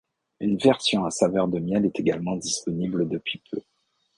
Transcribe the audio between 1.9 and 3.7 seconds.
également disponible depuis peu.